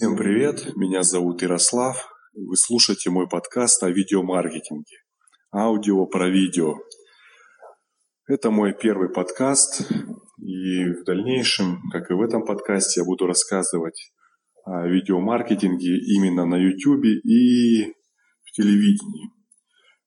Всем 0.00 0.16
привет, 0.16 0.76
меня 0.76 1.02
зовут 1.02 1.42
Ярослав. 1.42 2.08
Вы 2.32 2.56
слушаете 2.56 3.10
мой 3.10 3.28
подкаст 3.28 3.82
о 3.82 3.90
видеомаркетинге. 3.90 4.96
Аудио 5.52 6.06
про 6.06 6.30
видео. 6.30 6.78
Это 8.26 8.50
мой 8.50 8.72
первый 8.72 9.10
подкаст, 9.10 9.86
и 10.38 10.84
в 10.86 11.04
дальнейшем, 11.04 11.82
как 11.92 12.10
и 12.10 12.14
в 12.14 12.22
этом 12.22 12.46
подкасте, 12.46 13.02
я 13.02 13.04
буду 13.04 13.26
рассказывать 13.26 14.10
о 14.64 14.88
видеомаркетинге 14.88 15.98
именно 16.16 16.46
на 16.46 16.56
YouTube 16.56 17.04
и 17.04 17.92
в 18.42 18.52
телевидении. 18.52 19.28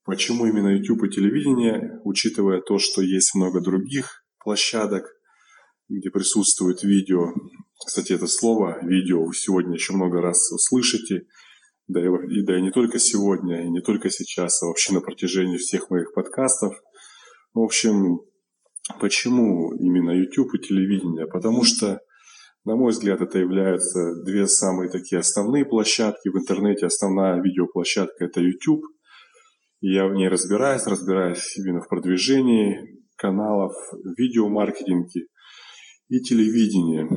Почему 0.05 0.47
именно 0.47 0.69
YouTube 0.69 1.03
и 1.03 1.11
телевидение, 1.11 1.99
учитывая 2.03 2.61
то, 2.61 2.79
что 2.79 3.03
есть 3.03 3.35
много 3.35 3.61
других 3.61 4.25
площадок, 4.39 5.03
где 5.87 6.09
присутствует 6.09 6.81
видео, 6.81 7.31
кстати, 7.77 8.13
это 8.13 8.27
слово 8.27 8.79
«видео» 8.83 9.25
вы 9.25 9.33
сегодня 9.33 9.73
еще 9.73 9.93
много 9.93 10.21
раз 10.21 10.51
услышите. 10.51 11.25
Да 11.87 11.99
и, 11.99 12.41
да 12.43 12.57
и 12.57 12.61
не 12.61 12.71
только 12.71 12.97
сегодня, 12.97 13.65
и 13.65 13.69
не 13.69 13.81
только 13.81 14.09
сейчас, 14.09 14.63
а 14.63 14.67
вообще 14.67 14.93
на 14.93 15.01
протяжении 15.01 15.57
всех 15.57 15.89
моих 15.89 16.13
подкастов. 16.13 16.75
В 17.53 17.59
общем, 17.59 18.21
почему 19.01 19.73
именно 19.75 20.11
YouTube 20.11 20.55
и 20.55 20.59
телевидение? 20.59 21.27
Потому 21.27 21.63
что, 21.63 21.99
на 22.63 22.75
мой 22.75 22.91
взгляд, 22.91 23.21
это 23.21 23.37
являются 23.37 24.23
две 24.23 24.47
самые 24.47 24.89
такие 24.89 25.19
основные 25.19 25.65
площадки 25.65 26.29
в 26.29 26.37
интернете. 26.37 26.85
Основная 26.85 27.41
видеоплощадка– 27.41 28.15
это 28.25 28.39
YouTube. 28.39 28.83
И 29.81 29.93
я 29.93 30.07
в 30.07 30.13
ней 30.13 30.29
разбираюсь, 30.29 30.87
разбираюсь 30.87 31.57
именно 31.57 31.81
в 31.81 31.89
продвижении 31.89 33.03
каналов, 33.17 33.73
видеомаркетинге 34.17 35.27
и 36.13 36.19
телевидение, 36.21 37.09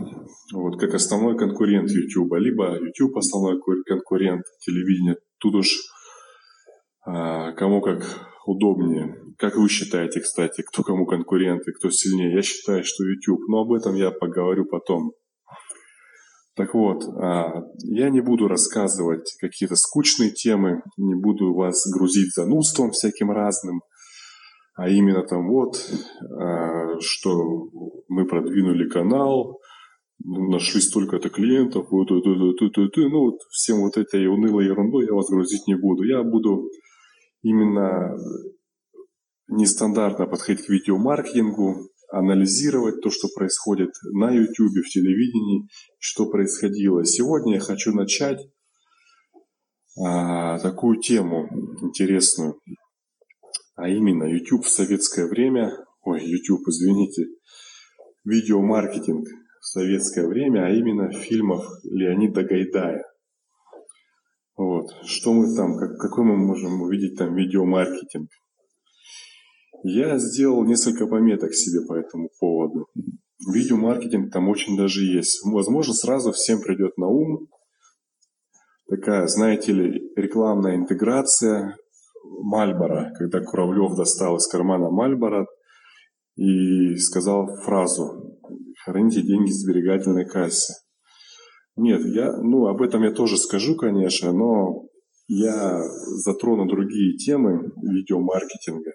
вот 0.54 0.80
как 0.80 0.94
основной 0.94 1.36
конкурент 1.36 1.90
YouTube, 1.90 2.32
либо 2.38 2.78
YouTube 2.78 3.18
основной 3.18 3.60
конкурент 3.84 4.42
телевидения. 4.64 5.16
Тут 5.38 5.56
уж 5.56 5.68
а, 7.04 7.52
кому 7.52 7.82
как 7.82 8.02
удобнее. 8.46 9.20
Как 9.36 9.56
вы 9.56 9.68
считаете, 9.68 10.20
кстати, 10.20 10.62
кто 10.62 10.82
кому 10.82 11.04
конкурент 11.04 11.68
и 11.68 11.72
кто 11.72 11.90
сильнее? 11.90 12.32
Я 12.32 12.40
считаю, 12.40 12.84
что 12.84 13.04
YouTube, 13.04 13.46
но 13.48 13.58
об 13.58 13.72
этом 13.74 13.96
я 13.96 14.10
поговорю 14.10 14.64
потом. 14.64 15.12
Так 16.54 16.72
вот, 16.72 17.04
а, 17.04 17.64
я 17.84 18.08
не 18.08 18.22
буду 18.22 18.48
рассказывать 18.48 19.30
какие-то 19.38 19.76
скучные 19.76 20.30
темы, 20.30 20.80
не 20.96 21.14
буду 21.14 21.52
вас 21.52 21.86
грузить 21.92 22.32
занудством 22.34 22.92
всяким 22.92 23.30
разным– 23.30 23.82
а 24.76 24.90
именно 24.90 25.22
там 25.22 25.48
вот, 25.48 25.76
а, 26.38 27.00
что 27.00 27.70
мы 28.08 28.26
продвинули 28.26 28.88
канал, 28.88 29.58
нашли 30.22 30.80
столько-то 30.80 31.30
клиентов, 31.30 31.86
вот, 31.90 32.10
вот, 32.10 32.26
вот, 32.26 32.60
вот, 32.60 32.76
вот, 32.76 32.96
ну 32.96 33.20
вот 33.20 33.38
всем 33.50 33.80
вот 33.80 33.96
этой 33.96 34.26
унылой 34.26 34.66
ерундой 34.66 35.06
я 35.06 35.14
вас 35.14 35.30
грузить 35.30 35.66
не 35.66 35.76
буду. 35.76 36.04
Я 36.04 36.22
буду 36.22 36.68
именно 37.42 38.16
нестандартно 39.48 40.26
подходить 40.26 40.66
к 40.66 40.68
видеомаркетингу, 40.68 41.88
анализировать 42.10 43.00
то, 43.00 43.10
что 43.10 43.28
происходит 43.34 43.90
на 44.12 44.30
YouTube, 44.30 44.84
в 44.84 44.90
телевидении, 44.90 45.68
что 45.98 46.28
происходило. 46.28 47.04
Сегодня 47.04 47.54
я 47.54 47.60
хочу 47.60 47.92
начать 47.92 48.38
а, 49.98 50.58
такую 50.58 51.00
тему 51.00 51.48
интересную 51.82 52.60
а 53.76 53.88
именно 53.88 54.24
YouTube 54.24 54.64
в 54.64 54.70
советское 54.70 55.26
время, 55.26 55.70
ой, 56.02 56.24
YouTube, 56.24 56.66
извините, 56.68 57.26
видеомаркетинг 58.24 59.26
в 59.60 59.66
советское 59.66 60.26
время, 60.26 60.66
а 60.66 60.70
именно 60.70 61.12
фильмов 61.12 61.64
Леонида 61.84 62.42
Гайдая. 62.42 63.04
Вот. 64.56 64.86
Что 65.04 65.34
мы 65.34 65.54
там, 65.54 65.76
как, 65.76 65.98
какой 65.98 66.24
мы 66.24 66.36
можем 66.36 66.80
увидеть 66.80 67.18
там 67.18 67.34
видеомаркетинг? 67.34 68.30
Я 69.82 70.18
сделал 70.18 70.64
несколько 70.64 71.06
пометок 71.06 71.54
себе 71.54 71.86
по 71.86 71.94
этому 71.94 72.30
поводу. 72.40 72.88
Видеомаркетинг 73.46 74.32
там 74.32 74.48
очень 74.48 74.76
даже 74.76 75.04
есть. 75.04 75.44
Возможно, 75.44 75.92
сразу 75.92 76.32
всем 76.32 76.60
придет 76.62 76.96
на 76.96 77.08
ум 77.08 77.48
такая, 78.88 79.26
знаете 79.26 79.72
ли, 79.72 80.12
рекламная 80.16 80.76
интеграция 80.76 81.76
Мальбора, 82.42 83.12
когда 83.16 83.40
Куравлев 83.40 83.96
достал 83.96 84.36
из 84.36 84.46
кармана 84.46 84.90
Мальбора 84.90 85.46
и 86.36 86.96
сказал 86.96 87.46
фразу 87.64 88.38
«Храните 88.84 89.22
деньги 89.22 89.50
в 89.50 89.54
сберегательной 89.54 90.26
кассе». 90.26 90.74
Нет, 91.76 92.04
я, 92.06 92.32
ну, 92.36 92.66
об 92.68 92.80
этом 92.80 93.02
я 93.02 93.12
тоже 93.12 93.36
скажу, 93.36 93.76
конечно, 93.76 94.32
но 94.32 94.86
я 95.28 95.82
затрону 96.24 96.66
другие 96.66 97.16
темы 97.16 97.72
видеомаркетинга. 97.82 98.92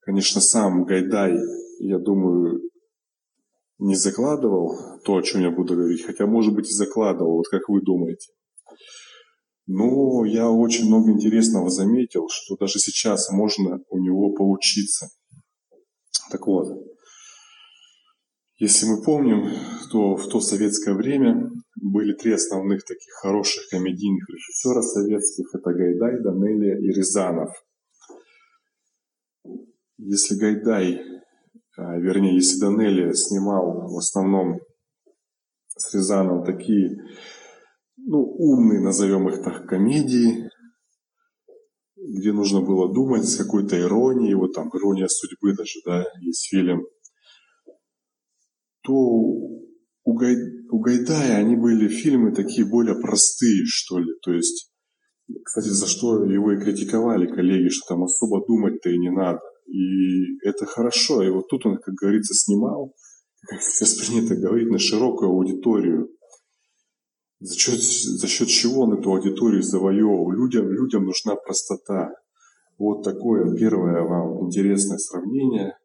Конечно, 0.00 0.40
сам 0.40 0.84
Гайдай, 0.84 1.38
я 1.78 1.98
думаю, 1.98 2.60
не 3.78 3.94
закладывал 3.94 5.00
то, 5.04 5.16
о 5.16 5.22
чем 5.22 5.40
я 5.42 5.50
буду 5.50 5.74
говорить, 5.74 6.04
хотя, 6.04 6.26
может 6.26 6.54
быть, 6.54 6.68
и 6.68 6.74
закладывал, 6.74 7.36
вот 7.36 7.48
как 7.48 7.68
вы 7.68 7.80
думаете. 7.80 8.32
Но 9.66 10.24
я 10.24 10.50
очень 10.50 10.86
много 10.86 11.10
интересного 11.10 11.70
заметил, 11.70 12.28
что 12.28 12.56
даже 12.56 12.78
сейчас 12.78 13.30
можно 13.30 13.80
у 13.88 13.98
него 13.98 14.32
поучиться. 14.32 15.08
Так 16.30 16.46
вот, 16.46 16.68
если 18.58 18.86
мы 18.86 19.02
помним, 19.02 19.50
то 19.90 20.16
в 20.16 20.28
то 20.28 20.40
советское 20.40 20.94
время 20.94 21.50
были 21.80 22.14
три 22.14 22.32
основных 22.32 22.84
таких 22.84 23.12
хороших 23.14 23.68
комедийных 23.70 24.28
режиссера 24.28 24.82
советских. 24.82 25.46
Это 25.54 25.72
Гайдай, 25.72 26.22
Данелия 26.22 26.78
и 26.78 26.88
Рязанов. 26.92 27.50
Если 29.96 30.36
Гайдай, 30.36 31.00
а, 31.76 31.96
вернее, 31.98 32.34
если 32.34 32.60
Данелия 32.60 33.12
снимал 33.12 33.88
в 33.88 33.96
основном 33.96 34.60
с 35.76 35.92
Рязановым 35.94 36.44
такие 36.44 37.02
ну, 38.06 38.22
умные, 38.22 38.80
назовем 38.80 39.28
их 39.28 39.42
так, 39.42 39.66
комедии, 39.66 40.48
где 41.96 42.32
нужно 42.32 42.60
было 42.60 42.92
думать 42.92 43.24
с 43.24 43.36
какой-то 43.36 43.80
иронией, 43.80 44.34
вот 44.34 44.52
там 44.52 44.68
«Ирония 44.68 45.08
судьбы» 45.08 45.54
даже, 45.54 45.80
да, 45.86 46.04
есть 46.20 46.48
фильм, 46.50 46.86
то 48.82 48.92
у, 48.92 50.12
Гай, 50.14 50.36
у 50.70 50.80
Гайдая 50.80 51.38
они 51.38 51.56
были 51.56 51.88
фильмы 51.88 52.32
такие 52.32 52.68
более 52.68 53.00
простые, 53.00 53.62
что 53.64 53.98
ли, 53.98 54.12
то 54.22 54.32
есть, 54.32 54.70
кстати, 55.42 55.68
за 55.68 55.86
что 55.86 56.24
его 56.24 56.52
и 56.52 56.60
критиковали 56.60 57.26
коллеги, 57.26 57.70
что 57.70 57.94
там 57.94 58.04
особо 58.04 58.44
думать-то 58.46 58.90
и 58.90 58.98
не 58.98 59.10
надо. 59.10 59.40
И 59.66 60.36
это 60.46 60.66
хорошо, 60.66 61.22
и 61.22 61.30
вот 61.30 61.48
тут 61.48 61.64
он, 61.64 61.78
как 61.78 61.94
говорится, 61.94 62.34
снимал, 62.34 62.92
как 63.48 63.62
сейчас 63.62 63.94
принято 63.94 64.36
говорить, 64.40 64.68
на 64.68 64.78
широкую 64.78 65.30
аудиторию– 65.30 66.10
за 67.44 67.58
счет, 67.58 67.80
за 67.80 68.26
счет 68.26 68.48
чего 68.48 68.82
он 68.82 68.98
эту 68.98 69.10
аудиторию 69.12 69.62
завоевывал? 69.62 70.30
Людям, 70.30 70.70
людям 70.70 71.04
нужна 71.04 71.36
простота. 71.36 72.14
Вот 72.78 73.04
такое 73.04 73.54
первое 73.54 74.02
вам 74.02 74.46
интересное 74.46 74.96
сравнение 74.96 75.76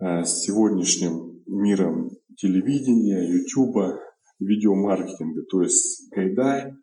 э, 0.00 0.24
с 0.24 0.42
сегодняшним 0.42 1.42
миром 1.46 2.10
телевидения, 2.36 3.28
ютуба, 3.32 4.00
видеомаркетинга. 4.40 5.42
То 5.42 5.62
есть 5.62 6.10
Гайдай 6.10 6.74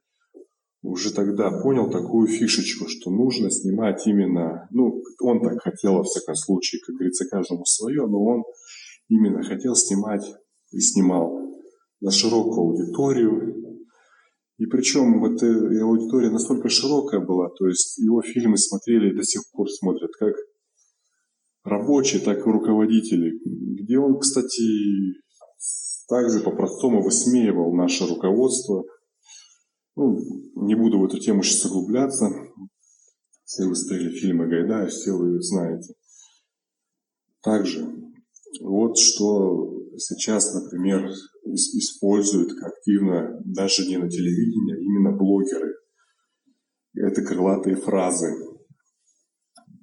уже 0.81 1.13
тогда 1.13 1.51
понял 1.61 1.91
такую 1.91 2.27
фишечку, 2.27 2.87
что 2.87 3.11
нужно 3.11 3.51
снимать 3.51 4.07
именно, 4.07 4.69
ну, 4.71 5.03
он 5.21 5.41
так 5.41 5.61
хотел 5.61 5.95
во 5.95 6.03
всяком 6.03 6.35
случае, 6.35 6.79
как 6.85 6.95
говорится, 6.95 7.25
каждому 7.25 7.65
свое, 7.65 8.07
но 8.07 8.23
он 8.23 8.43
именно 9.09 9.43
хотел 9.43 9.75
снимать 9.75 10.23
и 10.71 10.79
снимал 10.79 11.47
на 12.01 12.11
широкую 12.11 12.69
аудиторию. 12.69 13.83
И 14.57 14.65
причем 14.65 15.19
вот 15.19 15.41
эта 15.41 15.83
аудитория 15.83 16.31
настолько 16.31 16.69
широкая 16.69 17.19
была, 17.19 17.49
то 17.49 17.67
есть 17.67 17.97
его 17.97 18.21
фильмы 18.21 18.57
смотрели 18.57 19.11
и 19.11 19.15
до 19.15 19.23
сих 19.23 19.43
пор 19.51 19.69
смотрят 19.69 20.11
как 20.19 20.33
рабочие, 21.63 22.21
так 22.21 22.39
и 22.39 22.49
руководители, 22.49 23.39
где 23.81 23.99
он, 23.99 24.19
кстати, 24.19 25.21
также 26.07 26.39
по-простому 26.39 27.03
высмеивал 27.03 27.73
наше 27.75 28.07
руководство. 28.07 28.83
Ну, 29.95 30.17
не 30.55 30.75
буду 30.75 30.99
в 30.99 31.05
эту 31.05 31.19
тему 31.19 31.43
сейчас 31.43 31.65
углубляться. 31.65 32.29
Все 33.43 33.65
вы 33.65 33.75
смотрели 33.75 34.11
фильмы 34.11 34.47
Гайдая, 34.47 34.87
все 34.87 35.11
вы 35.11 35.41
знаете. 35.41 35.93
Также 37.41 37.87
вот 38.61 38.97
что 38.97 39.77
сейчас, 39.97 40.53
например, 40.53 41.11
используют 41.53 42.51
активно 42.61 43.41
даже 43.45 43.87
не 43.87 43.97
на 43.97 44.09
телевидении, 44.09 44.75
а 44.75 44.79
именно 44.79 45.17
блогеры. 45.17 45.73
Это 46.95 47.21
крылатые 47.21 47.75
фразы. 47.75 48.33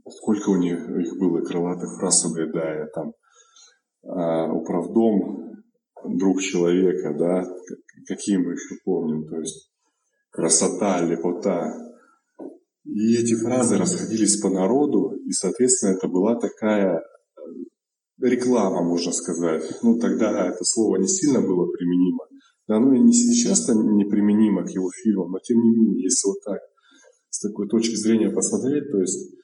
Сколько 0.09 0.51
у 0.51 0.57
них 0.57 0.79
их 0.79 1.19
было 1.19 1.41
крылатых 1.43 1.97
фраз 1.99 2.25
у 2.27 2.35
Гайдая, 2.35 2.89
там, 2.95 3.13
а, 4.03 4.53
управдом 4.53 5.63
друг 6.05 6.43
человека, 6.43 7.15
да, 7.19 7.45
какие 8.07 8.37
мы 8.37 8.53
еще 8.53 8.77
помним, 8.85 9.27
то 9.29 9.39
есть 9.39 9.71
красота, 10.31 11.01
лепота. 11.01 11.73
И 12.85 13.17
эти 13.17 13.35
фразы 13.35 13.79
расходились 13.79 14.41
по 14.41 14.51
народу, 14.51 15.15
и, 15.25 15.33
соответственно, 15.33 15.97
это 15.97 16.07
была 16.09 16.39
такая 16.39 17.03
реклама, 18.21 18.83
можно 18.83 19.13
сказать. 19.13 19.65
Ну, 19.83 19.99
тогда 19.99 20.49
это 20.49 20.65
слово 20.65 20.97
не 20.97 21.09
сильно 21.09 21.41
было 21.41 21.71
применимо. 21.71 22.27
Да, 22.67 22.77
оно 22.77 22.95
и 22.95 23.01
не 23.01 23.13
сейчас 23.13 23.69
не 23.69 24.05
применимо 24.05 24.65
к 24.65 24.71
его 24.71 24.91
фильмам, 25.03 25.33
но 25.33 25.39
тем 25.39 25.59
не 25.59 25.71
менее, 25.71 26.05
если 26.05 26.29
вот 26.29 26.39
так, 26.45 26.61
с 27.29 27.41
такой 27.41 27.69
точки 27.69 27.95
зрения 27.95 28.31
посмотреть, 28.31 28.91
то 28.91 28.99
есть 29.01 29.35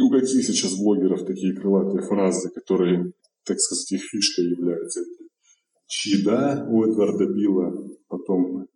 у 0.00 0.10
каких 0.10 0.44
сейчас 0.44 0.76
блогеров 0.76 1.26
такие 1.26 1.54
крылатые 1.54 2.02
фразы, 2.02 2.50
которые, 2.50 3.12
так 3.44 3.58
сказать, 3.60 3.92
их 3.92 4.02
фишкой 4.02 4.46
являются. 4.46 5.00
Чьда 5.86 6.66
у 6.68 6.84
Эдварда 6.84 7.26
Билла, 7.26 7.72
потом 8.08 8.66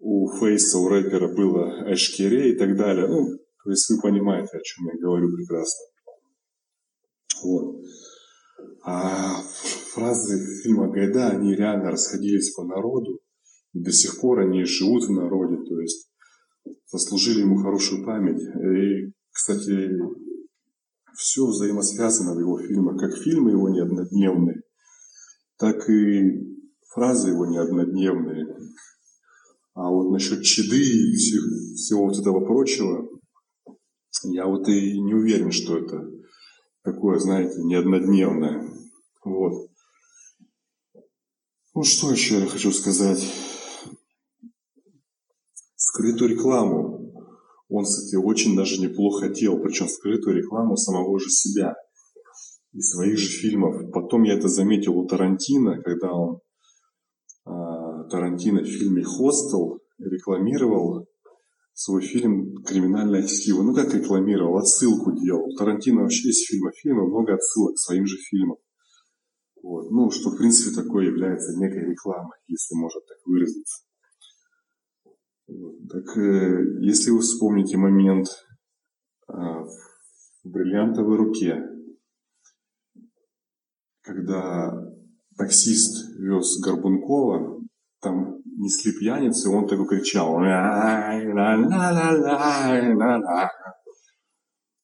у 0.00 0.28
Фейса, 0.38 0.78
у 0.78 0.88
рэпера 0.88 1.34
было 1.34 1.92
Эшкере 1.92 2.52
и 2.52 2.56
так 2.56 2.76
далее. 2.76 3.08
Ну, 3.08 3.26
то 3.64 3.70
есть 3.70 3.90
вы 3.90 4.00
понимаете, 4.00 4.56
о 4.56 4.62
чем 4.62 4.86
я 4.86 5.00
говорю 5.00 5.28
прекрасно. 5.34 5.84
Вот. 7.42 7.82
А 8.82 9.42
фразы 9.92 10.62
фильма 10.62 10.90
Гайда, 10.90 11.30
они 11.30 11.54
реально 11.54 11.90
расходились 11.90 12.52
по 12.54 12.64
народу, 12.64 13.20
и 13.74 13.80
до 13.80 13.92
сих 13.92 14.20
пор 14.20 14.40
они 14.40 14.64
живут 14.64 15.04
в 15.04 15.12
народе, 15.12 15.56
то 15.68 15.80
есть 15.80 16.08
заслужили 16.86 17.40
ему 17.40 17.56
хорошую 17.56 18.04
память. 18.04 18.40
И, 18.40 19.12
кстати, 19.30 19.90
все 21.16 21.46
взаимосвязано 21.46 22.34
в 22.34 22.40
его 22.40 22.58
фильмах, 22.58 22.98
как 22.98 23.16
фильмы 23.16 23.50
его 23.50 23.68
не 23.68 23.80
однодневные, 23.80 24.62
так 25.58 25.88
и 25.90 26.56
фразы 26.94 27.30
его 27.30 27.46
не 27.46 27.58
однодневные. 27.58 28.46
А 29.74 29.90
вот 29.90 30.10
насчет 30.10 30.42
чеды 30.42 30.80
и 30.80 31.14
всех, 31.16 31.42
всего 31.76 32.06
вот 32.06 32.18
этого 32.18 32.44
прочего, 32.44 33.08
я 34.24 34.46
вот 34.46 34.68
и 34.68 35.00
не 35.00 35.14
уверен, 35.14 35.52
что 35.52 35.78
это 35.78 36.08
такое, 36.92 37.18
знаете, 37.18 37.62
не 37.62 37.74
однодневное. 37.74 38.64
Вот. 39.24 39.68
Ну, 41.74 41.82
что 41.84 42.10
еще 42.10 42.40
я 42.40 42.46
хочу 42.46 42.72
сказать? 42.72 43.22
Скрытую 45.76 46.30
рекламу 46.30 46.98
он, 47.68 47.84
кстати, 47.84 48.16
очень 48.16 48.56
даже 48.56 48.80
неплохо 48.80 49.28
делал, 49.28 49.60
причем 49.60 49.88
скрытую 49.88 50.36
рекламу 50.36 50.76
самого 50.76 51.18
же 51.20 51.28
себя 51.28 51.74
и 52.72 52.80
своих 52.80 53.18
же 53.18 53.28
фильмов. 53.28 53.90
Потом 53.92 54.22
я 54.22 54.34
это 54.34 54.48
заметил 54.48 54.98
у 54.98 55.06
Тарантино, 55.06 55.82
когда 55.82 56.12
он 56.12 56.40
а, 57.44 58.04
Тарантино 58.04 58.62
в 58.62 58.66
фильме 58.66 59.02
«Хостел» 59.02 59.80
рекламировал 59.98 61.06
свой 61.78 62.02
фильм 62.02 62.56
«Криминальное 62.64 63.22
чтиво». 63.22 63.62
Ну, 63.62 63.72
как 63.72 63.94
рекламировал? 63.94 64.58
Отсылку 64.58 65.12
делал. 65.12 65.54
Тарантино 65.56 66.02
вообще 66.02 66.26
есть 66.26 66.48
фильма 66.48 66.72
фильма, 66.72 67.06
много 67.06 67.34
отсылок 67.34 67.76
к 67.76 67.78
своим 67.78 68.04
же 68.04 68.16
фильмам. 68.16 68.56
Вот. 69.62 69.88
Ну, 69.92 70.10
что, 70.10 70.30
в 70.30 70.36
принципе, 70.36 70.74
такое 70.74 71.06
является 71.06 71.56
некой 71.56 71.88
рекламой, 71.88 72.36
если 72.48 72.74
можно 72.74 73.00
так 73.02 73.18
выразиться. 73.24 73.84
Так, 75.46 76.16
э, 76.16 76.80
если 76.80 77.12
вы 77.12 77.20
вспомните 77.20 77.76
момент 77.76 78.26
а, 79.28 79.62
в 79.62 79.70
бриллиантовой 80.42 81.16
руке, 81.16 81.62
когда 84.02 84.84
таксист 85.36 86.10
вез 86.18 86.58
Горбункова, 86.60 87.57
там 88.00 88.42
несли 88.44 88.92
пьяницы, 88.92 89.50
он 89.50 89.66
такой 89.66 89.86
кричал 89.88 90.38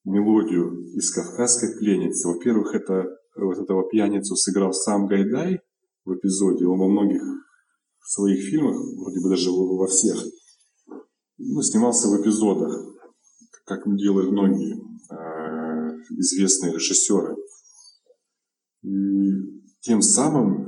мелодию 0.04 0.96
из 0.96 1.10
«Кавказской 1.12 1.78
пленницы». 1.78 2.28
Во-первых, 2.28 2.74
это 2.74 3.04
вот 3.36 3.58
этого 3.58 3.88
пьяницу 3.88 4.36
сыграл 4.36 4.72
сам 4.72 5.06
Гайдай 5.06 5.60
в 6.04 6.14
эпизоде. 6.14 6.66
Он 6.66 6.78
во 6.78 6.88
многих 6.88 7.22
своих 8.00 8.44
фильмах, 8.48 8.76
вроде 8.98 9.20
бы 9.20 9.30
даже 9.30 9.50
во 9.50 9.86
всех, 9.86 10.22
ну, 11.38 11.62
снимался 11.62 12.08
в 12.08 12.20
эпизодах, 12.20 12.72
как 13.64 13.80
делают 13.96 14.30
многие 14.30 14.76
э, 14.76 16.02
известные 16.18 16.72
режиссеры. 16.72 17.34
И 18.82 19.62
тем 19.80 20.02
самым 20.02 20.63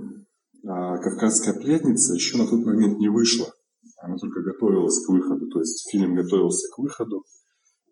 э, 0.68 1.02
«Кавказская 1.02 1.54
пленница» 1.54 2.14
еще 2.14 2.38
на 2.38 2.46
тот 2.46 2.64
момент 2.64 2.98
не 2.98 3.08
вышла. 3.08 3.52
Она 3.98 4.16
только 4.16 4.42
готовилась 4.42 5.04
к 5.04 5.08
выходу, 5.08 5.48
то 5.48 5.60
есть 5.60 5.88
фильм 5.90 6.14
готовился 6.14 6.68
к 6.74 6.78
выходу. 6.78 7.24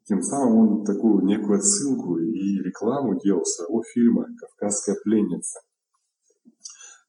Тем 0.05 0.23
самым 0.23 0.56
он 0.56 0.85
такую 0.85 1.25
некую 1.25 1.59
отсылку 1.59 2.19
и 2.19 2.59
рекламу 2.62 3.19
делал 3.21 3.44
своего 3.44 3.82
фильма 3.94 4.26
«Кавказская 4.38 4.97
пленница». 5.03 5.61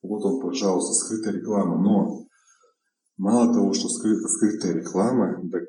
Вот 0.02 0.24
он, 0.24 0.40
пожалуйста, 0.40 0.94
скрытая 0.94 1.34
реклама. 1.34 1.82
Но 1.82 2.26
Мало 3.18 3.54
того, 3.54 3.74
что 3.74 3.88
скрыта, 3.88 4.28
скрытая 4.28 4.74
реклама, 4.74 5.42
так 5.50 5.64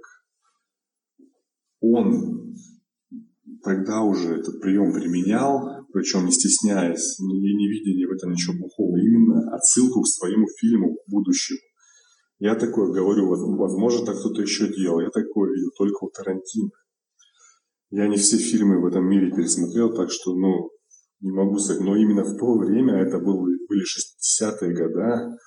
он 1.81 2.57
тогда 3.63 4.03
уже 4.03 4.41
этот 4.41 4.61
прием 4.61 4.93
применял, 4.93 5.86
причем 5.93 6.27
не 6.27 6.33
стесняясь 6.33 7.19
и 7.21 7.25
не 7.25 7.69
видя 7.69 7.99
ни 7.99 8.05
в 8.05 8.13
этом 8.13 8.33
ничего 8.33 8.57
плохого, 8.59 8.97
именно 8.99 9.55
отсылку 9.55 10.03
к 10.03 10.09
своему 10.09 10.47
фильму 10.59 10.97
будущему. 11.07 11.61
Я 12.39 12.55
такое 12.55 12.93
говорю, 12.93 13.29
возможно, 13.29 14.05
так 14.05 14.19
кто-то 14.19 14.43
еще 14.43 14.69
делал. 14.69 15.01
Я 15.01 15.09
такое 15.11 15.53
видел 15.53 15.71
только 15.79 16.05
у 16.05 16.11
Тарантино. 16.11 16.71
Я 17.91 18.09
не 18.09 18.17
все 18.17 18.37
фильмы 18.37 18.81
в 18.81 18.87
этом 18.87 19.09
мире 19.09 19.31
пересмотрел, 19.31 19.95
так 19.95 20.11
что, 20.11 20.35
ну, 20.35 20.71
не 21.21 21.31
могу 21.31 21.59
сказать. 21.59 21.83
Но 21.83 21.97
именно 21.97 22.25
в 22.25 22.37
то 22.37 22.59
время, 22.59 22.95
это 22.95 23.19
были, 23.19 23.59
были 23.69 23.85
60-е 23.85 24.75
годы, 24.75 25.39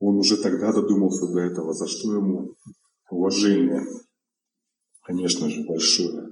он 0.00 0.16
уже 0.16 0.42
тогда 0.42 0.72
додумался 0.72 1.26
до 1.32 1.40
этого, 1.40 1.74
за 1.74 1.86
что 1.86 2.14
ему 2.14 2.56
уважение, 3.10 3.84
конечно 5.02 5.48
же, 5.48 5.64
большое. 5.64 6.29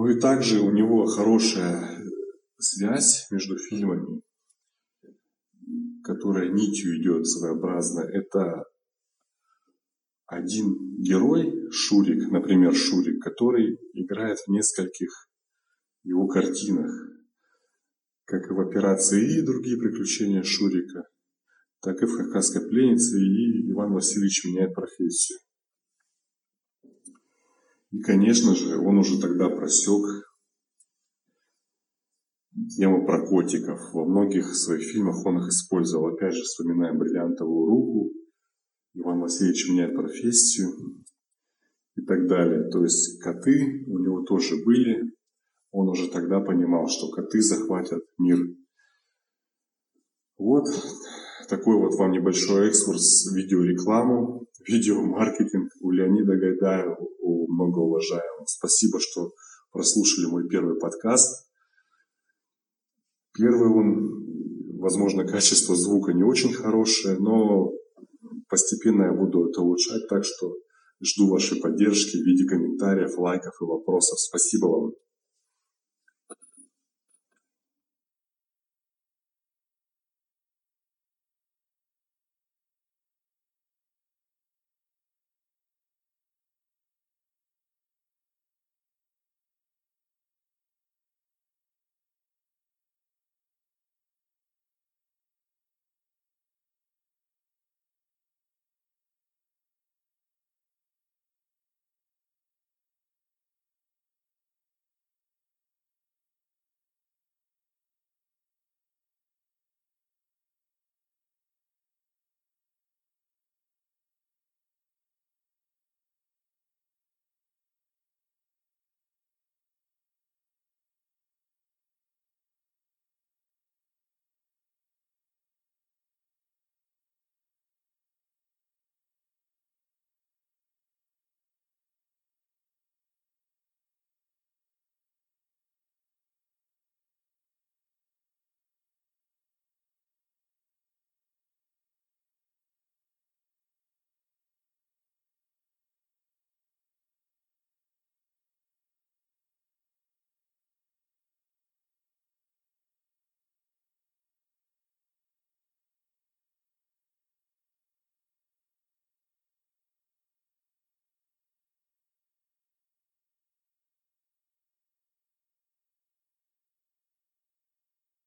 Ну 0.00 0.08
и 0.08 0.18
также 0.18 0.60
у 0.60 0.70
него 0.70 1.04
хорошая 1.04 2.02
связь 2.58 3.26
между 3.30 3.58
фильмами, 3.58 4.22
которая 6.02 6.48
нитью 6.48 6.98
идет 6.98 7.26
своеобразно. 7.26 8.00
Это 8.00 8.64
один 10.24 11.02
герой, 11.02 11.70
Шурик, 11.70 12.30
например, 12.30 12.74
Шурик, 12.74 13.22
который 13.22 13.78
играет 13.92 14.38
в 14.38 14.48
нескольких 14.48 15.10
его 16.02 16.26
картинах, 16.28 16.90
как 18.24 18.50
и 18.50 18.54
в 18.54 18.60
«Операции 18.60 19.36
И» 19.36 19.42
другие 19.42 19.76
приключения 19.76 20.42
Шурика– 20.42 21.02
так 21.82 22.00
и 22.02 22.06
в 22.06 22.16
«Кавказской 22.16 22.66
пленнице», 22.66 23.18
и 23.18 23.70
Иван 23.70 23.92
Васильевич 23.92 24.46
меняет 24.46 24.74
профессию. 24.74 25.40
И, 27.90 28.00
конечно 28.00 28.54
же, 28.54 28.78
он 28.78 28.98
уже 28.98 29.20
тогда 29.20 29.48
просек 29.48 30.04
тему 32.76 33.04
про 33.04 33.26
котиков. 33.26 33.80
Во 33.92 34.04
многих 34.04 34.54
своих 34.54 34.82
фильмах 34.82 35.24
он 35.26 35.38
их 35.38 35.48
использовал. 35.48 36.14
Опять 36.14 36.34
же, 36.34 36.42
вспоминаем 36.42 36.98
«Бриллиантовую 36.98 37.66
руку», 37.66 38.12
Иван 38.94 39.20
Васильевич 39.20 39.68
меняет 39.68 39.94
профессию 39.94 40.70
и 41.96 42.02
так 42.02 42.26
далее. 42.26 42.68
То 42.70 42.82
есть 42.82 43.20
коты 43.22 43.84
у 43.86 43.98
него 43.98 44.22
тоже 44.22 44.56
были. 44.64 45.14
Он 45.70 45.88
уже 45.88 46.10
тогда 46.10 46.40
понимал, 46.40 46.88
что 46.88 47.10
коты 47.10 47.40
захватят 47.40 48.02
мир. 48.18 48.38
Вот 50.38 50.64
такой 51.48 51.76
вот 51.76 51.94
вам 51.98 52.12
небольшой 52.12 52.68
экскурс 52.68 53.30
в 53.30 53.36
видеорекламу, 53.36 54.46
видеомаркетинг 54.66 55.70
у 55.80 55.90
Леонида 55.90 56.36
Гайдая, 56.36 56.96
у 57.20 57.52
многоуважаемого. 57.52 58.46
Спасибо, 58.46 58.98
что 59.00 59.32
прослушали 59.72 60.26
мой 60.26 60.48
первый 60.48 60.78
подкаст. 60.78 61.46
Первый 63.32 63.68
он, 63.68 64.78
возможно, 64.78 65.26
качество 65.26 65.76
звука 65.76 66.12
не 66.12 66.24
очень 66.24 66.52
хорошее, 66.52 67.18
но 67.18 67.72
постепенно 68.48 69.04
я 69.04 69.12
буду 69.12 69.48
это 69.48 69.60
улучшать, 69.62 70.08
так 70.08 70.24
что 70.24 70.54
жду 71.02 71.28
вашей 71.28 71.60
поддержки 71.60 72.16
в 72.16 72.26
виде 72.26 72.46
комментариев, 72.46 73.16
лайков 73.18 73.54
и 73.60 73.64
вопросов. 73.64 74.18
Спасибо 74.18 74.66
вам. 74.66 74.92